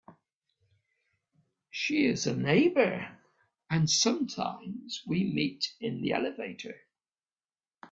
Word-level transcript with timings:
She 1.69 2.07
is 2.07 2.25
a 2.25 2.35
neighbour, 2.35 3.19
and 3.69 3.87
sometimes 3.87 5.03
we 5.05 5.25
meet 5.31 5.75
in 5.79 6.01
the 6.01 6.13
elevator. 6.13 6.75